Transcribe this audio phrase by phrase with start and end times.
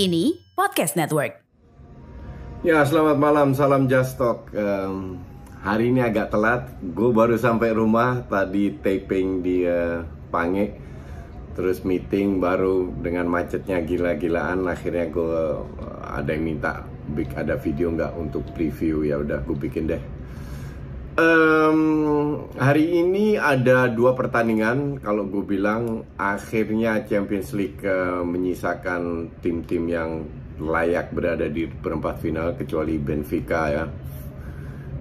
[0.00, 1.44] Kini Podcast Network.
[2.64, 4.48] Ya, selamat malam, salam Just Talk.
[4.56, 5.20] Em,
[5.60, 10.00] hari ini agak telat, gue baru sampai rumah tadi taping di eh,
[10.32, 10.72] Pange,
[11.52, 14.64] terus meeting baru dengan macetnya gila-gilaan.
[14.72, 15.36] Akhirnya gue
[15.68, 16.88] eh, ada yang minta
[17.36, 20.00] ada video nggak untuk preview ya udah gue bikin deh.
[21.20, 21.80] Em,
[22.56, 25.04] hari ini ada dua pertandingan.
[25.04, 30.24] Kalau gue bilang akhirnya Champions League eh, menyisakan tim-tim yang
[30.56, 33.84] layak berada di perempat final kecuali Benfica ya.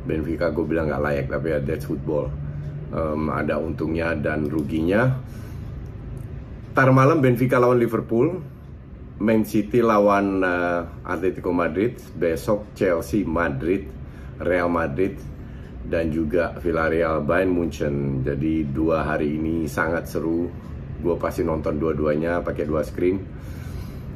[0.04, 2.28] Benfica gue bilang nggak layak tapi ya that's football.
[2.92, 5.16] Em, ada untungnya dan ruginya.
[6.76, 8.44] Tar malam Benfica lawan Liverpool,
[9.24, 13.88] Man City lawan eh, Atletico Madrid, besok Chelsea Madrid,
[14.44, 15.39] Real Madrid
[15.90, 18.22] dan juga Villarreal Bayern Munchen.
[18.22, 20.46] Jadi dua hari ini sangat seru.
[21.02, 23.18] Gue pasti nonton dua-duanya pakai dua screen.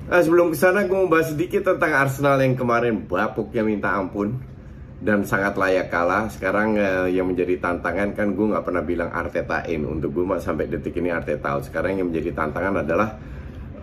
[0.04, 4.36] Nah, sebelum ke sana gue mau bahas sedikit tentang Arsenal yang kemarin bapuknya minta ampun
[5.02, 6.30] dan sangat layak kalah.
[6.30, 10.70] Sekarang eh, yang menjadi tantangan kan gue nggak pernah bilang Arteta in untuk gue sampai
[10.70, 11.66] detik ini Arteta out.
[11.66, 13.10] Sekarang yang menjadi tantangan adalah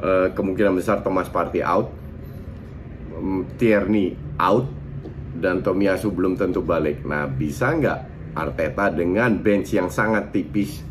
[0.01, 1.89] eh, kemungkinan besar Thomas Partey out,
[3.17, 4.69] mm, Tierney out,
[5.41, 7.03] dan Tomiyasu belum tentu balik.
[7.09, 8.01] Nah, bisa nggak
[8.37, 10.85] Arteta dengan bench yang sangat tipis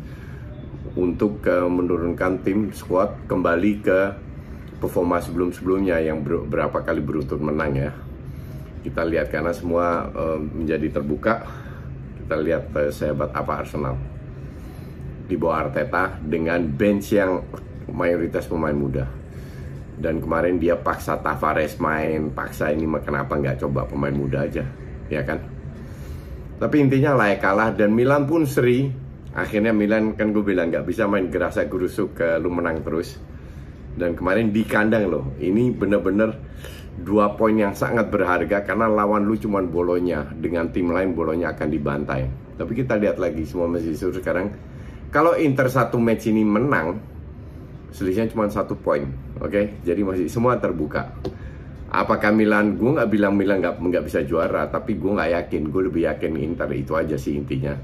[0.98, 4.00] untuk eh, menurunkan tim squad kembali ke
[4.82, 7.92] performa sebelum-sebelumnya yang ber- berapa kali beruntun menang ya.
[8.84, 11.46] Kita lihat karena semua eh, menjadi terbuka.
[12.20, 13.96] Kita lihat eh, sehebat apa Arsenal
[15.30, 17.38] di bawah Arteta dengan bench yang
[17.86, 19.19] mayoritas pemain muda.
[20.00, 24.64] Dan kemarin dia paksa Tavares main, paksa ini kenapa nggak coba pemain muda aja,
[25.12, 25.44] ya kan?
[26.56, 28.88] Tapi intinya layak kalah dan Milan pun seri.
[29.36, 33.20] Akhirnya Milan kan gue bilang nggak bisa main gerasa gerusuk ke lu menang terus.
[33.92, 36.32] Dan kemarin di kandang loh, ini bener-bener
[37.00, 41.68] dua poin yang sangat berharga karena lawan lu cuman bolonya dengan tim lain bolonya akan
[41.68, 42.22] dibantai.
[42.60, 44.52] Tapi kita lihat lagi semua masih sekarang.
[45.08, 47.00] Kalau Inter satu match ini menang,
[47.90, 49.06] selisihnya cuma satu poin,
[49.38, 49.82] oke?
[49.82, 51.14] Jadi masih semua terbuka.
[51.90, 52.78] Apakah Milan?
[52.78, 55.62] Gue nggak bilang Milan nggak nggak bisa juara, tapi gue nggak yakin.
[55.74, 57.74] Gue lebih yakin Inter itu aja sih intinya.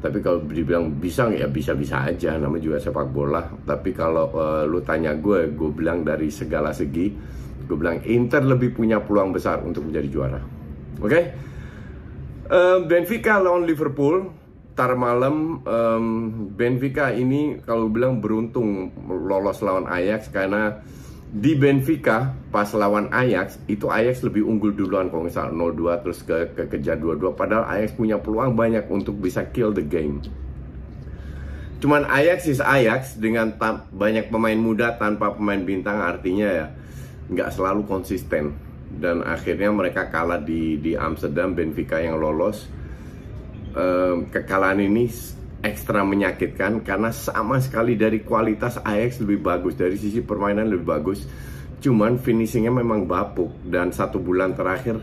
[0.00, 2.38] Tapi kalau dibilang bisa ya bisa-bisa aja.
[2.38, 3.42] Namanya juga sepak bola.
[3.66, 7.10] Tapi kalau eh, lu tanya gue, gue bilang dari segala segi,
[7.66, 10.40] gue bilang Inter lebih punya peluang besar untuk menjadi juara.
[11.02, 11.20] Oke?
[12.50, 14.39] Eh, Benfica lawan Liverpool
[14.80, 16.04] tar malam em,
[16.56, 20.80] Benfica ini kalau bilang beruntung lolos lawan Ajax karena
[21.28, 26.56] di Benfica pas lawan Ajax itu Ajax lebih unggul duluan kalau misal 0-2 terus ke,
[26.56, 30.24] ke kejar 2-2 padahal Ajax punya peluang banyak untuk bisa kill the game.
[31.84, 33.52] Cuman Ajax is Ajax dengan
[33.92, 36.66] banyak pemain muda tanpa pemain bintang artinya ya
[37.28, 38.56] nggak selalu konsisten.
[38.90, 42.79] Dan akhirnya mereka kalah di di Amsterdam Benfica yang lolos
[43.70, 45.06] Em, kekalahan ini
[45.62, 51.22] ekstra menyakitkan karena sama sekali dari kualitas Ajax lebih bagus dari sisi permainan lebih bagus.
[51.78, 54.98] Cuman finishingnya memang bapuk dan satu bulan terakhir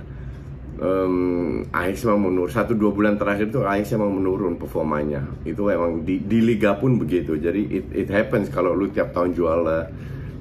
[0.84, 2.52] em, Ajax memang menurun.
[2.52, 5.24] Satu dua bulan terakhir itu Ajax memang menurun performanya.
[5.48, 7.40] Itu emang di, di liga pun begitu.
[7.40, 9.86] Jadi it, it happens kalau lu tiap tahun jual eh,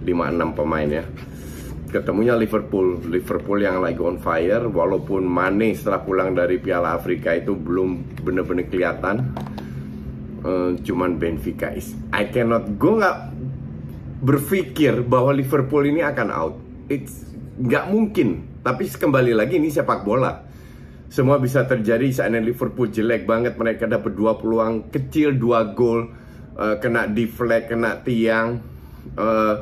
[0.03, 1.07] 5-6 pemain ya
[1.89, 3.01] ketemunya Liverpool.
[3.07, 8.67] Liverpool yang lagi on fire walaupun Mane setelah pulang dari Piala Afrika itu belum bener-bener
[8.69, 9.33] kelihatan.
[10.47, 13.19] Eh, cuman Benfica is I cannot gue nggak
[14.23, 16.55] berpikir bahwa Liverpool ini akan out.
[16.87, 17.27] It's
[17.59, 18.61] nggak mungkin.
[18.63, 20.45] Tapi kembali lagi ini sepak bola.
[21.07, 26.11] Semua bisa terjadi saatnya Liverpool jelek banget mereka dapat dua peluang kecil dua gol
[26.59, 28.61] eh, kena deflect kena tiang
[29.15, 29.55] eh,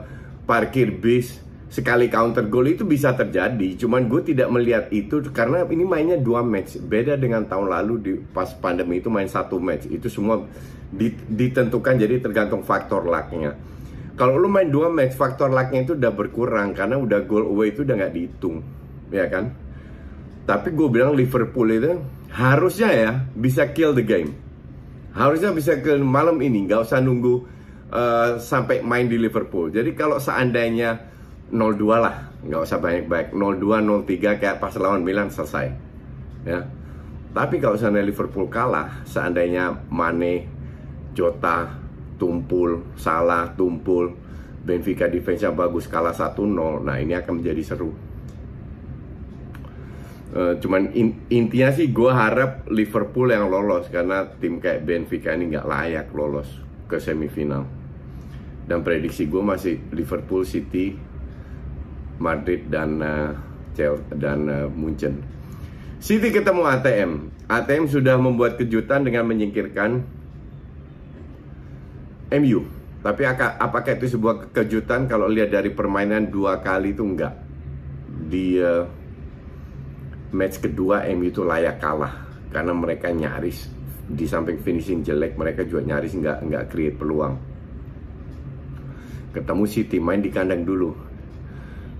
[0.44, 3.76] parkir bis sekali counter goal itu bisa terjadi.
[3.80, 6.78] Cuman gue tidak melihat itu karena ini mainnya dua match.
[6.78, 9.88] Beda dengan tahun lalu di pas pandemi itu main satu match.
[9.90, 10.44] Itu semua
[11.30, 13.56] ditentukan jadi tergantung faktor lucknya.
[14.14, 17.82] Kalau lu main dua match, faktor lucknya itu udah berkurang karena udah goal away itu
[17.82, 18.62] udah nggak dihitung,
[19.10, 19.50] ya kan?
[20.46, 21.98] Tapi gue bilang Liverpool itu
[22.30, 24.30] harusnya ya bisa kill the game.
[25.18, 27.34] Harusnya bisa ke malam ini, nggak usah nunggu
[27.90, 29.74] uh, sampai main di Liverpool.
[29.74, 31.13] Jadi kalau seandainya
[31.52, 33.28] 0-2 lah, nggak usah banyak-banyak.
[33.36, 35.72] 0-2, 0-3 kayak pas lawan Milan selesai.
[36.44, 36.64] Ya.
[37.34, 40.46] Tapi kalau seandainya Liverpool kalah, seandainya Mane,
[41.18, 41.66] Jota,
[42.14, 44.14] Tumpul, Salah, Tumpul,
[44.64, 46.40] Benfica defense yang bagus kalah 1-0,
[46.86, 47.92] nah ini akan menjadi seru.
[50.34, 55.54] Uh, cuman in, intinya sih gue harap Liverpool yang lolos karena tim kayak Benfica ini
[55.54, 56.50] nggak layak lolos
[56.90, 57.68] ke semifinal.
[58.64, 60.96] Dan prediksi gue masih Liverpool, City,
[62.18, 63.34] Madrid dan uh,
[64.14, 65.22] dan uh, Munchen.
[65.98, 67.10] City ketemu ATM.
[67.48, 70.04] ATM sudah membuat kejutan dengan menyingkirkan
[72.40, 72.60] MU.
[73.04, 77.36] Tapi apakah itu sebuah kejutan kalau lihat dari permainan dua kali itu enggak.
[78.08, 78.84] Di uh,
[80.32, 83.70] match kedua MU itu layak kalah karena mereka nyaris
[84.04, 87.34] di samping finishing jelek mereka juga nyaris nggak nggak create peluang.
[89.34, 91.13] Ketemu City main di kandang dulu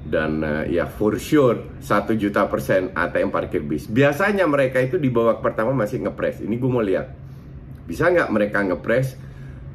[0.05, 3.89] dan uh, ya for sure satu juta persen ATM parkir bis.
[3.89, 6.45] Biasanya mereka itu di babak pertama masih ngepres.
[6.45, 7.09] Ini gue mau lihat
[7.89, 9.17] bisa nggak mereka ngepres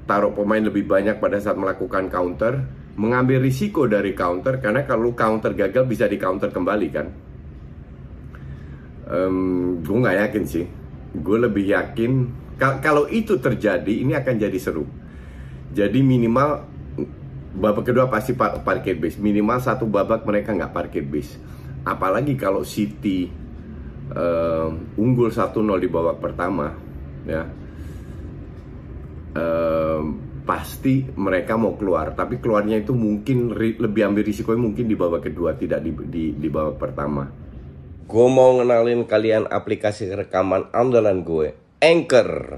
[0.06, 2.66] taruh pemain lebih banyak pada saat melakukan counter,
[2.98, 7.08] mengambil risiko dari counter karena kalau counter gagal bisa di counter kembali kan.
[9.10, 10.66] Um, gue nggak yakin sih.
[11.14, 12.12] Gue lebih yakin
[12.58, 14.86] kalau itu terjadi ini akan jadi seru.
[15.74, 16.69] Jadi minimal
[17.56, 19.18] babak kedua pasti parkir bis.
[19.18, 21.38] Minimal satu babak mereka nggak parkir bis.
[21.86, 23.30] Apalagi kalau City
[24.13, 24.69] uh,
[25.00, 26.74] unggul 1-0 di babak pertama
[27.25, 27.44] ya.
[29.30, 30.01] Uh,
[30.46, 32.18] pasti mereka mau keluar.
[32.18, 36.48] Tapi keluarnya itu mungkin lebih ambil risiko mungkin di babak kedua tidak di, di, di
[36.50, 37.30] babak pertama.
[38.10, 42.57] Gue mau ngenalin kalian aplikasi rekaman andalan gue Anchor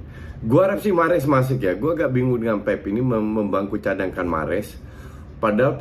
[0.41, 1.77] Gua harap sih Mares masuk ya.
[1.77, 4.73] Gua agak bingung dengan Pep ini mem membangku cadangkan Mares.
[5.37, 5.77] Padahal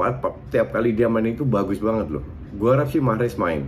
[0.52, 2.24] tiap kali dia main itu bagus banget loh.
[2.52, 3.64] Gua harap sih Mares main.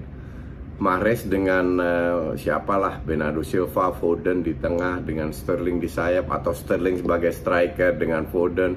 [0.77, 7.01] Mares dengan uh, siapalah Bernardo Silva, Foden di tengah dengan Sterling di sayap atau Sterling
[7.01, 8.77] sebagai striker dengan Foden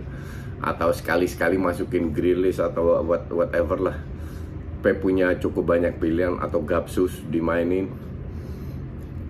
[0.63, 3.97] atau sekali-sekali masukin Grealish atau what, whatever lah.
[4.79, 7.89] Pep punya cukup banyak pilihan atau Gapsus dimainin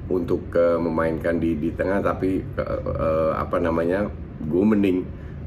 [0.05, 4.05] untuk uh, memainkan di di tengah tapi uh, uh, apa namanya
[4.45, 4.99] gue mending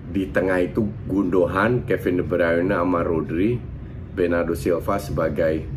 [0.08, 3.60] di tengah itu Gundogan, Kevin De Bruyne sama Rodri,
[4.16, 5.68] Bernardo Silva sebagai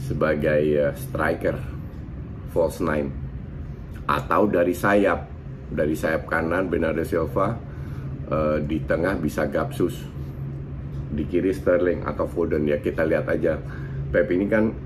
[0.00, 1.56] sebagai uh, striker
[2.50, 3.12] false nine.
[4.06, 5.28] Atau dari sayap
[5.68, 7.58] dari sayap kanan Bernardo Silva
[8.30, 9.98] uh, di tengah bisa Gapsus
[11.12, 12.66] di kiri Sterling atau Foden.
[12.66, 13.60] Ya kita lihat aja.
[14.10, 14.85] Pep ini kan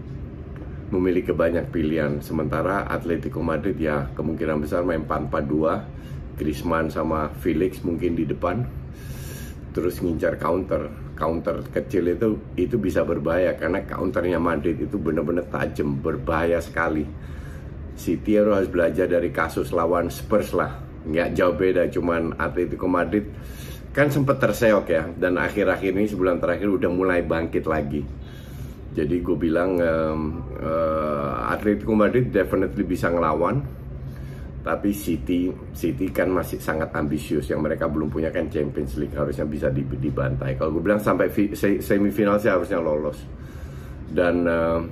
[0.91, 2.19] memiliki banyak pilihan.
[2.21, 8.67] Sementara Atletico Madrid ya kemungkinan besar main 4-4-2, Griezmann sama Felix mungkin di depan.
[9.71, 10.91] Terus ngincar counter.
[11.15, 17.07] Counter kecil itu itu bisa berbahaya karena counternya Madrid itu benar-benar tajam, berbahaya sekali.
[17.95, 20.81] City harus belajar dari kasus lawan Spurs lah.
[21.05, 23.29] Nggak jauh beda, cuman Atletico Madrid
[23.91, 28.07] kan sempat terseok ya dan akhir-akhir ini sebulan terakhir udah mulai bangkit lagi
[28.91, 30.21] jadi gue bilang um,
[30.59, 33.63] uh, Atletico Madrid definitely bisa ngelawan,
[34.67, 39.47] tapi City City kan masih sangat ambisius yang mereka belum punya kan Champions League harusnya
[39.47, 40.59] bisa dibantai.
[40.59, 41.31] Kalau gue bilang sampai
[41.79, 43.23] semifinal sih harusnya lolos
[44.11, 44.83] dan uh,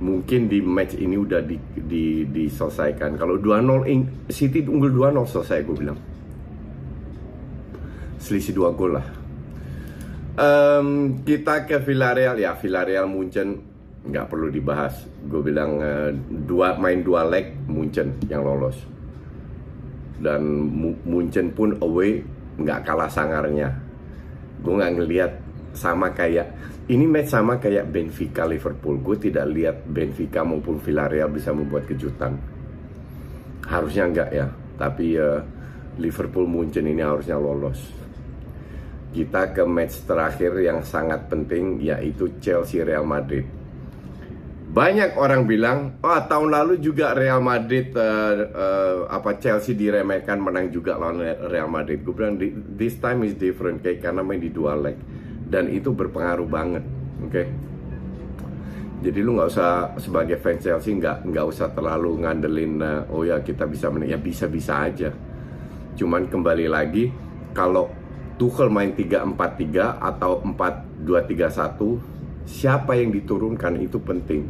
[0.00, 3.20] mungkin di match ini udah di, di, diselesaikan.
[3.20, 6.00] Kalau 2-0 City unggul 2-0 selesai gue bilang.
[8.16, 9.25] Selisih dua gol lah
[10.36, 13.56] Um, kita ke Villarreal ya Villarreal Munchen
[14.04, 15.08] nggak perlu dibahas.
[15.24, 16.12] Gue bilang uh,
[16.44, 18.76] dua main dua leg Munchen yang lolos
[20.20, 20.44] dan
[21.04, 22.20] Munchen pun away
[22.56, 23.72] nggak kalah sangarnya.
[24.60, 25.32] Gue nggak ngelihat
[25.76, 26.52] sama kayak
[26.88, 29.00] ini match sama kayak Benfica Liverpool.
[29.00, 32.38] Gue tidak lihat Benfica maupun Villarreal bisa membuat kejutan.
[33.66, 34.46] Harusnya enggak ya,
[34.78, 35.42] tapi uh,
[35.98, 38.05] Liverpool Munchen ini harusnya lolos.
[39.16, 43.48] Kita ke match terakhir yang sangat penting yaitu Chelsea Real Madrid.
[44.76, 50.68] Banyak orang bilang, oh tahun lalu juga Real Madrid uh, uh, apa Chelsea diremehkan menang
[50.68, 52.04] juga lawan Real Madrid.
[52.04, 52.36] Gue bilang
[52.76, 55.00] this time is different kayak karena main di dua leg
[55.46, 56.84] dan itu berpengaruh banget
[57.22, 57.46] oke okay?
[59.00, 63.38] jadi lu nggak usah sebagai fans Chelsea nggak nggak usah terlalu ngandelin uh, oh ya
[63.40, 65.10] kita bisa menang ya bisa bisa aja
[65.96, 67.08] cuman kembali lagi
[67.54, 67.88] kalau
[68.36, 72.16] Tuchel main 3-4-3 atau 4-2-3-1
[72.46, 74.46] siapa yang diturunkan itu penting.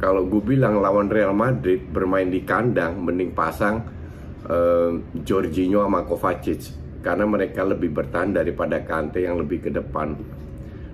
[0.00, 3.84] Kalau gue bilang lawan Real Madrid bermain di kandang mending pasang
[4.48, 6.72] uh, Jorginho sama Kovacic
[7.04, 10.16] karena mereka lebih bertahan daripada Kante yang lebih ke depan.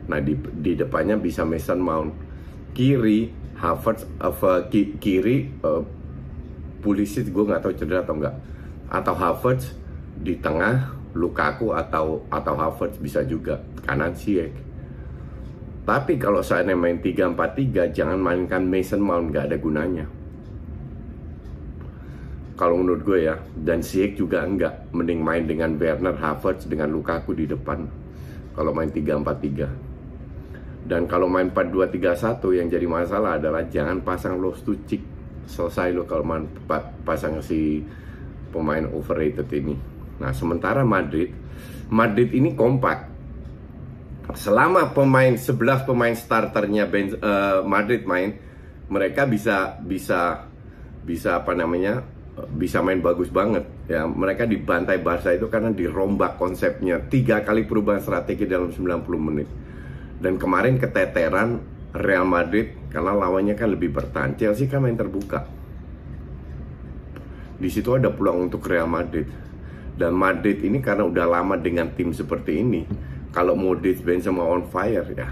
[0.06, 2.14] Nah di, di depannya bisa Mason Mount,
[2.74, 5.82] kiri Havertz, uh, ki, kiri uh,
[6.82, 8.36] Pulisic gue nggak tahu cedera atau enggak,
[8.90, 9.74] atau Havertz
[10.22, 13.64] di tengah Lukaku atau atau Havertz bisa juga.
[13.88, 14.52] Kanan Ziyech.
[15.86, 20.06] Tapi kalau saya main 3-4-3 jangan mainkan Mason Mount nggak ada gunanya.
[22.56, 27.32] Kalau menurut gue ya dan Ziyech juga enggak mending main dengan Werner Havertz dengan Lukaku
[27.32, 27.88] di depan.
[28.52, 29.86] Kalau main 3-4-3
[30.86, 35.02] dan kalau main 4-2-3-1 yang jadi masalah adalah jangan pasang Loftus-Cheek
[35.46, 36.46] selesai lo kalau main
[37.02, 37.82] pasang si
[38.54, 41.46] pemain overrated ini nah sementara Madrid
[41.90, 43.14] Madrid ini kompak.
[44.34, 48.34] Selama pemain 11 pemain starternya ben, uh, Madrid main
[48.90, 50.50] mereka bisa bisa
[51.06, 52.02] bisa apa namanya
[52.58, 54.02] bisa main bagus banget ya.
[54.02, 57.06] Mereka dibantai Barca itu karena dirombak konsepnya.
[57.06, 59.48] Tiga kali perubahan strategi dalam 90 menit.
[60.18, 61.62] Dan kemarin keteteran
[61.94, 64.34] Real Madrid karena lawannya kan lebih bertahan.
[64.34, 65.46] Chelsea kan main terbuka.
[67.56, 69.45] Di situ ada peluang untuk Real Madrid
[69.96, 72.82] dan Madrid ini karena udah lama dengan tim seperti ini
[73.32, 75.28] kalau Modric Benzema on fire ya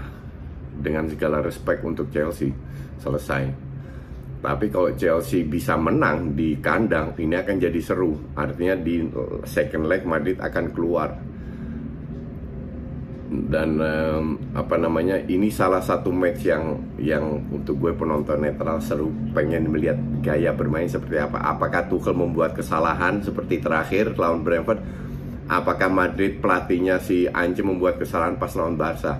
[0.75, 2.51] dengan segala respect untuk Chelsea
[2.99, 3.65] selesai
[4.45, 8.13] tapi kalau Chelsea bisa menang di kandang, ini akan jadi seru.
[8.37, 9.01] Artinya di
[9.41, 11.17] second leg Madrid akan keluar.
[13.25, 15.17] Dan um, apa namanya?
[15.17, 19.09] Ini salah satu match yang yang untuk gue penonton netral seru.
[19.33, 21.41] Pengen melihat gaya bermain seperti apa.
[21.41, 24.81] Apakah Tuchel membuat kesalahan seperti terakhir lawan Brentford?
[25.45, 29.17] Apakah Madrid pelatihnya si Ange membuat kesalahan pas lawan Barca?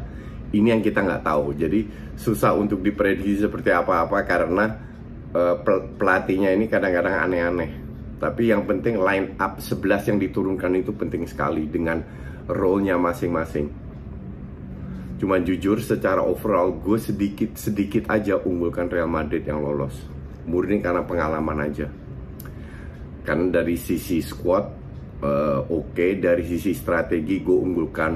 [0.54, 1.58] Ini yang kita nggak tahu.
[1.58, 4.66] Jadi susah untuk diprediksi seperti apa-apa karena
[5.34, 5.56] uh,
[5.98, 7.72] pelatihnya ini kadang-kadang aneh-aneh.
[8.16, 12.02] Tapi yang penting line up 11 yang diturunkan itu penting sekali dengan
[12.48, 13.85] role-nya masing-masing.
[15.16, 19.96] Cuman jujur secara overall gue sedikit sedikit aja unggulkan Real Madrid yang lolos.
[20.46, 21.88] Murni karena pengalaman aja.
[23.26, 24.66] Karena dari sisi squad
[25.24, 26.20] uh, oke, okay.
[26.20, 28.14] dari sisi strategi gue unggulkan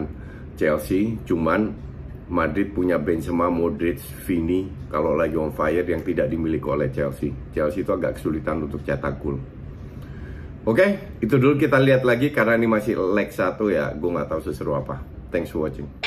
[0.59, 1.17] Chelsea.
[1.23, 1.89] Cuman
[2.29, 7.33] Madrid punya Benzema, Modric, Vini kalau lagi on fire yang tidak dimiliki oleh Chelsea.
[7.55, 9.41] Chelsea itu agak kesulitan untuk cetak gol.
[10.67, 10.89] Oke, okay,
[11.23, 13.89] itu dulu kita lihat lagi karena ini masih leg satu ya.
[13.97, 15.01] Gue nggak tahu seseru apa.
[15.33, 15.98] Thanks for watching.